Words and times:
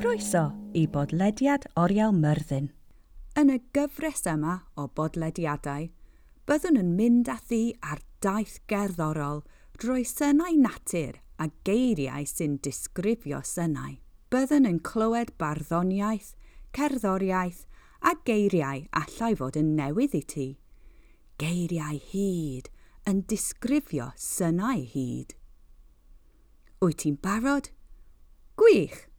Croeso 0.00 0.46
i 0.72 0.86
bodlediad 0.88 1.66
oriel 1.76 2.14
myrddin. 2.16 2.70
Yn 3.36 3.50
y 3.52 3.58
gyfres 3.76 4.22
yma 4.30 4.54
o 4.80 4.86
bodlediadau, 4.96 5.90
byddwn 6.48 6.78
yn 6.80 6.94
mynd 6.96 7.28
ati 7.28 7.74
ar 7.84 8.00
daith 8.24 8.54
gerddorol 8.72 9.42
drwy 9.76 10.06
synau 10.08 10.56
natur 10.56 11.18
a 11.36 11.50
geiriau 11.68 12.24
sy'n 12.24 12.54
disgrifio 12.64 13.42
synau. 13.44 13.98
Byddwn 14.32 14.70
yn 14.70 14.78
clywed 14.88 15.34
barddoniaeth, 15.36 16.32
cerddoriaeth 16.72 17.66
a 18.00 18.14
geiriau 18.24 18.86
allai 19.02 19.34
fod 19.36 19.60
yn 19.60 19.74
newydd 19.82 20.16
i 20.16 20.22
ti. 20.32 20.48
Geiriau 21.44 22.00
hyd 22.14 22.72
yn 23.04 23.20
disgrifio 23.28 24.08
synau 24.16 24.80
hyd. 24.96 25.36
Wyt 26.80 27.04
ti'n 27.04 27.20
barod? 27.20 27.68
Gwych! 28.56 29.09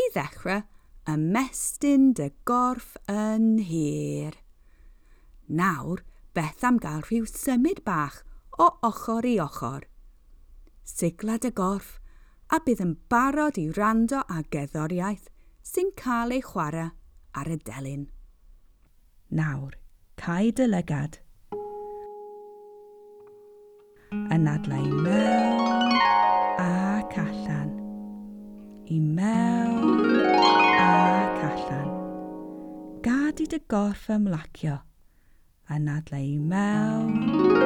I 0.00 0.08
ddechrau, 0.14 0.62
ymestyn 1.08 2.12
dy 2.16 2.30
gorff 2.48 2.94
yn 3.10 3.58
hir. 3.66 4.36
Nawr, 5.48 6.04
beth 6.32 6.64
am 6.64 6.78
gael 6.80 7.02
rhyw 7.04 7.26
symud 7.28 7.82
bach 7.84 8.22
o 8.58 8.70
ochr 8.88 9.26
i 9.28 9.36
ochr. 9.42 9.84
Sigla 10.84 11.38
dy 11.42 11.50
gorff 11.50 11.98
a 12.52 12.60
bydd 12.64 12.82
yn 12.84 12.96
barod 13.12 13.58
i 13.60 13.68
rando 13.76 14.22
a 14.28 14.42
geddoriaeth 14.54 15.28
sy'n 15.66 15.92
cael 15.98 16.34
ei 16.36 16.42
chwarae 16.44 16.90
ar 17.38 17.50
y 17.52 17.58
delyn. 17.68 18.06
Nawr, 19.32 19.76
cae 20.20 20.52
dy 20.52 20.68
lygad. 20.68 21.18
Yn 24.12 24.48
adlau 24.52 24.84
mewn 25.06 25.96
ac 26.60 27.16
allan. 27.24 27.72
I 28.92 29.00
mewn 29.00 29.61
wedi 33.42 33.58
dy 33.58 33.64
gorff 33.66 34.04
ymlacio 34.14 34.76
a 35.66 35.78
nadle 35.82 36.18
i 36.22 36.38
mewn 36.38 37.16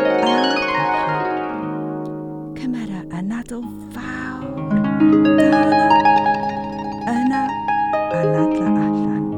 a 0.01 0.37
allan. 0.73 1.67
Cymera 2.57 3.03
a 3.13 3.21
nadl 3.21 3.61
fawr, 3.93 4.73
dala, 5.37 5.91
yna 7.13 7.43
a 8.09 8.23
nadle 8.33 8.67
allan. 8.87 9.29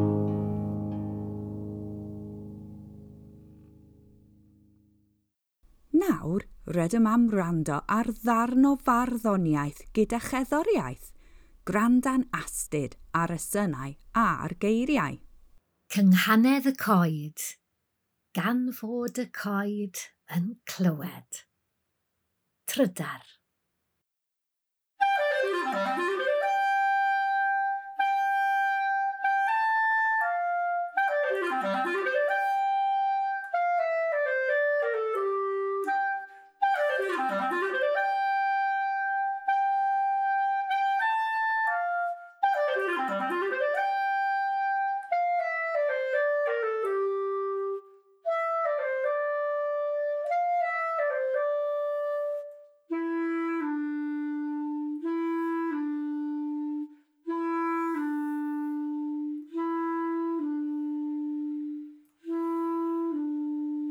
Nawr, 5.98 6.47
rydym 6.70 7.06
am 7.11 7.28
rando 7.34 7.83
ar 7.83 8.14
ddarn 8.22 8.64
o 8.70 8.77
farddoniaeth 8.78 9.89
gyda 9.91 10.22
cheddoriaeth, 10.22 11.11
grandan 11.66 12.28
astyd 12.31 12.94
ar 13.11 13.34
y 13.34 13.42
synau 13.42 13.97
a'r 14.14 14.55
geiriau. 14.62 15.19
Cynghanedd 15.89 16.67
y 16.69 16.72
coed, 16.77 17.44
gan 18.36 18.67
fod 18.77 19.20
y 19.22 19.25
coed 19.39 20.03
yn 20.36 20.50
clywed. 20.69 21.41
Trydar. 22.69 23.25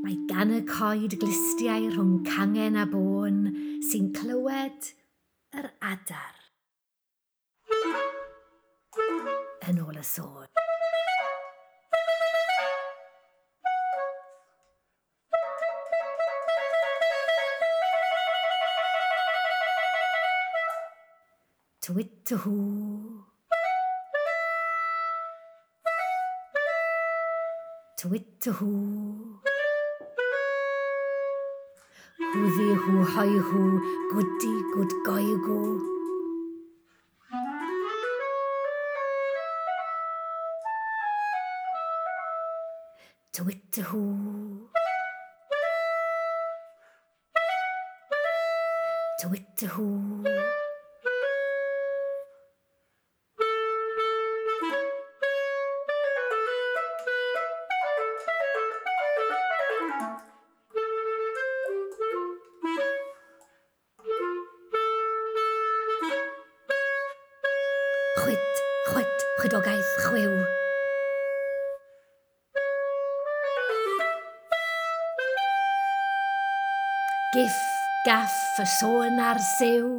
Mae 0.08 0.16
gan 0.30 0.54
y 0.56 0.62
coed 0.64 1.18
glistiau 1.20 1.90
rhwng 1.92 2.22
cangen 2.24 2.78
a 2.80 2.86
bôn 2.88 3.42
sy'n 3.84 4.06
clywed 4.16 4.86
yr 5.52 5.66
adar. 5.84 6.38
Yn 9.68 9.82
ôl 9.84 10.00
y 10.00 10.06
sôn. 10.08 10.48
Twit 21.84 22.16
to 22.32 22.40
hw. 22.46 22.56
Twit 28.00 28.40
to 28.48 29.37
huzi 32.38 32.68
hw 32.82 33.04
hoi 33.14 33.38
hw 33.50 33.62
gutti 34.12 34.52
gut 34.74 34.92
goi 35.06 35.30
go. 35.46 35.60
Twitter 43.34 43.84
hu. 43.90 44.04
Twitter 49.22 49.70
hu. 49.76 49.88
giff 77.38 77.58
gaff 78.04 78.34
y 78.58 78.66
sôn 78.66 79.20
ar 79.22 79.38
siw. 79.38 79.90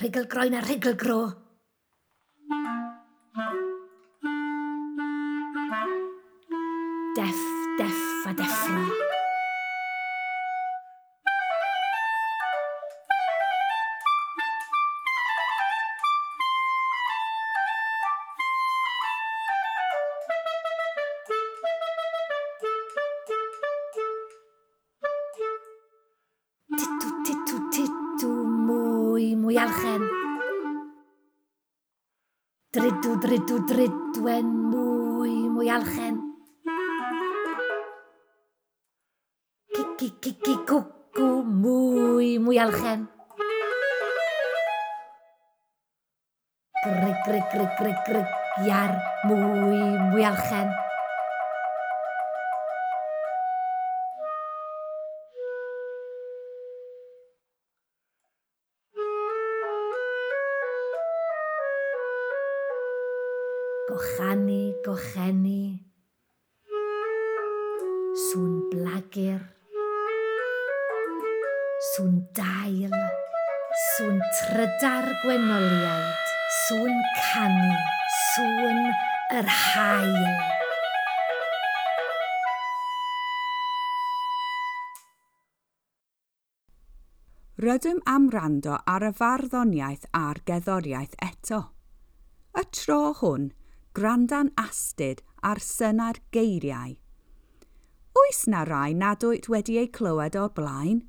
Rhygl 0.00 0.24
groen 0.32 0.56
a 0.56 0.64
rhygl 0.64 0.96
gro. 1.04 1.20
bychen. 29.74 30.02
Dridw, 32.74 33.16
dridw, 33.18 33.58
dridwen, 33.66 34.46
mwy, 34.70 35.34
mwy 35.50 35.70
alchen. 35.70 36.20
Cici, 39.74 40.10
cici, 40.20 40.54
cwcw, 40.66 41.42
mwy, 41.42 42.38
mwy 42.38 42.58
alchen. 42.58 43.06
Grig, 46.84 47.18
grig, 47.24 47.46
grig, 47.50 47.76
grig, 47.78 48.00
grig, 48.06 48.26
iar, 48.66 48.98
mwy, 49.24 49.78
mwy 50.10 50.26
alchen. 50.26 50.74
gochani, 63.84 64.72
gochenu, 64.84 65.76
sŵn 68.16 68.52
blagur, 68.72 69.42
sŵn 71.90 72.14
dail, 72.38 72.94
sŵn 73.82 74.22
trydar 74.38 75.08
gwenoliaid, 75.24 76.30
sŵn 76.62 76.94
canu, 77.18 77.74
sŵn 78.20 78.80
yr 79.40 79.50
hael. 79.58 80.16
Rydym 87.64 88.00
am 88.10 88.30
rando 88.32 88.78
ar 88.94 89.04
y 89.10 89.12
farddoniaeth 89.20 90.08
a'r 90.22 90.40
geddoriaeth 90.48 91.20
eto. 91.28 91.60
Y 92.54 92.64
tro 92.78 92.98
hwn– 93.20 93.46
grandan 93.94 94.50
astyd 94.58 95.22
ar 95.42 95.60
syna'r 95.62 96.18
geiriau. 96.34 96.96
Oes 98.20 98.44
na 98.50 98.62
rai 98.66 98.92
nad 98.94 99.24
oed 99.26 99.48
wedi 99.52 99.78
ei 99.78 99.90
clywed 99.98 100.38
o'r 100.38 100.52
blaen? 100.58 101.02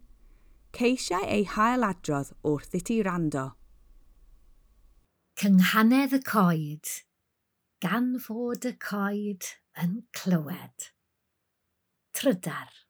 Ceisiau 0.76 1.26
eu 1.38 1.46
hailadrodd 1.56 2.34
wrth 2.52 2.78
i 2.78 2.82
ti 2.90 3.00
rando. 3.08 3.46
Cynghanedd 5.42 6.16
y 6.18 6.22
coed, 6.30 6.94
gan 7.84 8.16
fod 8.26 8.70
y 8.70 8.74
coed 8.90 9.52
yn 9.84 10.02
clywed. 10.16 10.92
Trydar. 12.16 12.82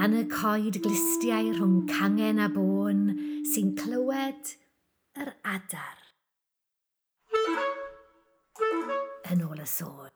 gan 0.00 0.14
y 0.16 0.22
coed 0.32 0.78
glistiau 0.80 1.50
rhwng 1.52 1.80
cangen 1.90 2.38
a 2.40 2.46
bôn 2.48 3.00
sy'n 3.52 3.74
clywed 3.76 4.52
yr 5.20 5.28
adar. 5.44 5.98
Yn 9.28 9.44
ôl 9.44 9.60
y 9.60 9.68
sôn. 9.68 10.08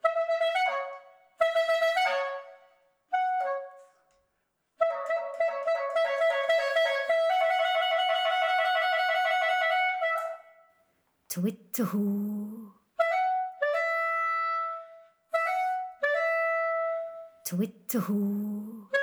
Twit 11.29 11.85
hw. 11.93 12.03
Twit 17.45 17.99
hw. 18.09 18.94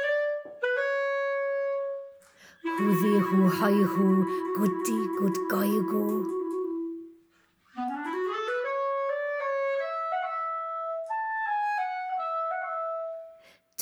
Hwddi 2.63 3.17
hw 3.27 3.47
hoi 3.59 3.79
hw, 3.93 4.05
gwdi 4.55 4.99
gwd 5.19 5.39
goi 5.51 5.81
gw. 5.89 6.03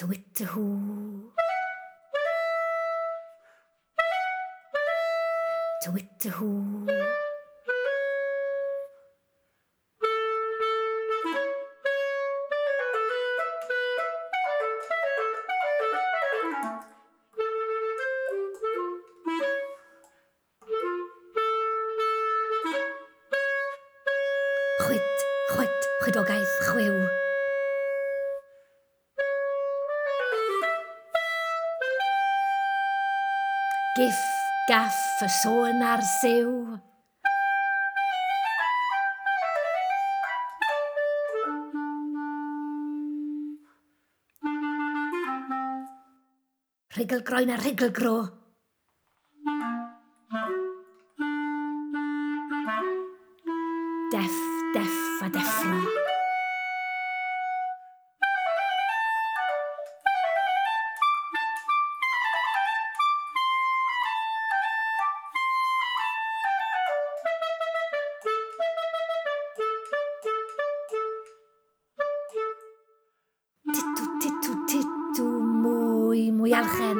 Twitter 0.00 0.48
hw. 0.54 0.64
Twitter 5.84 6.32
hw. 6.40 7.29
chwedogaeth 26.00 26.55
chwiw. 26.64 26.97
Giff, 33.97 34.23
gaff, 34.69 34.97
y 35.20 35.29
sôn 35.29 35.82
ar 35.85 36.00
siw. 36.00 36.52
Rhigl 46.97 47.20
groen 47.29 47.52
a 47.52 47.61
rhigl 47.61 47.93
gro. 47.93 48.39
berchen. 76.60 76.98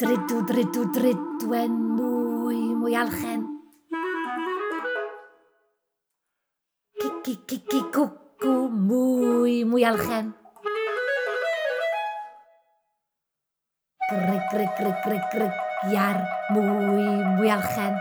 Dridw, 0.00 0.42
dridw, 0.48 0.84
dridwen, 0.94 1.72
mwy, 1.96 2.58
mwy 2.80 2.96
alchen. 2.96 3.46
Cici, 7.00 7.36
cici, 7.46 7.80
cwcw, 7.94 8.68
mwy, 8.88 9.64
mwy 9.70 9.84
alchen. 9.86 10.32
Grig, 14.10 14.46
grig, 14.50 14.72
grig, 14.78 15.02
grig, 15.04 15.26
grig, 15.34 15.60
iar, 15.92 16.24
mwy, 16.56 17.04
mwy 17.36 17.52
alchen. 17.58 18.00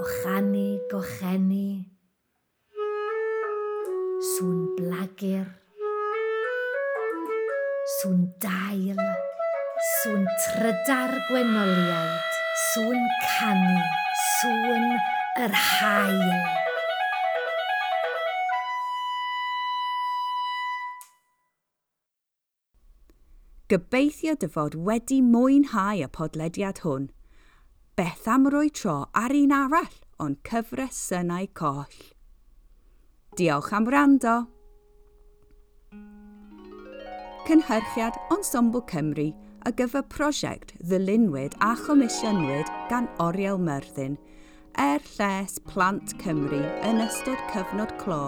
gochani, 0.00 0.80
gochenu, 0.90 1.84
sŵn 4.32 4.60
blagur, 4.78 5.48
sŵn 7.98 8.22
dail, 8.44 9.02
sŵn 9.90 10.24
trydar 10.44 11.12
gwenoliaid, 11.28 12.40
sŵn 12.70 13.04
canu, 13.26 13.76
sŵn 14.30 14.88
yr 15.44 15.60
hael. 15.66 16.24
Gobeithio 23.70 24.40
dy 24.40 24.48
fod 24.56 24.80
wedi 24.88 25.20
mwynhau 25.22 26.06
y 26.08 26.14
podlediad 26.16 26.86
hwn– 26.88 27.10
beth 28.00 28.28
am 28.32 28.46
roi 28.48 28.70
tro 28.72 28.94
ar 29.12 29.32
un 29.36 29.50
arall 29.52 29.96
o'n 30.24 30.36
cyfres 30.48 30.96
synau 30.96 31.44
coll. 31.52 31.96
Diolch 33.36 33.74
am 33.76 33.88
rando! 33.92 34.36
Cynhyrchiad 37.44 38.16
Ensemble 38.30 38.80
Cymru 38.92 39.26
a 39.68 39.72
gyfer 39.76 40.06
prosiect 40.14 40.72
ddilynwyd 40.80 41.58
a 41.60 41.74
chomisiynwyd 41.82 42.72
gan 42.88 43.10
Oriel 43.26 43.60
Myrddin 43.60 44.16
er 44.86 45.04
lles 45.18 45.60
Plant 45.68 46.16
Cymru 46.24 46.62
yn 46.88 47.04
ystod 47.04 47.44
cyfnod 47.52 47.92
clo 48.00 48.22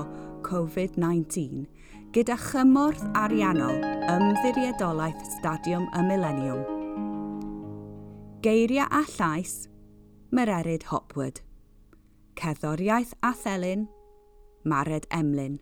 COVID-19 0.50 1.64
gyda 2.12 2.36
chymorth 2.44 3.08
ariannol 3.24 3.80
ymddiriedolaeth 4.18 5.24
Stadiwm 5.38 5.88
y 5.96 6.06
Millennium 6.12 6.71
geiriau 8.42 8.86
a 8.90 9.04
llais, 9.06 9.68
Mererid 10.32 10.82
Hopwood. 10.90 11.40
Cerddoriaeth 12.34 13.12
a 13.22 13.32
Thelyn, 13.32 13.86
Mared 14.64 15.06
Emlyn. 15.12 15.60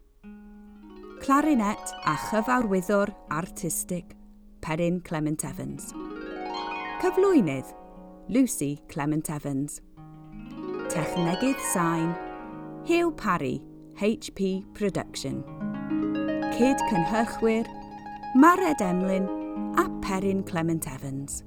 Clarinet 1.20 1.92
a 2.06 2.14
chyfarwyddwr 2.16 3.12
artistig, 3.30 4.16
Perrin 4.62 5.00
Clement 5.02 5.44
Evans. 5.44 5.92
Cyflwynydd, 7.02 7.74
Lucy 8.28 8.80
Clement 8.88 9.28
Evans. 9.28 9.82
Technegydd 10.88 11.60
sain, 11.74 12.14
Hugh 12.86 13.12
Parry, 13.12 13.60
HP 14.00 14.64
Production. 14.72 15.44
Cyd 16.56 16.80
cynhyrchwyr, 16.88 17.68
Mared 18.34 18.80
Emlyn 18.80 19.28
a 19.76 19.88
Perrin 20.00 20.42
Clement 20.44 20.88
Evans. 20.88 21.44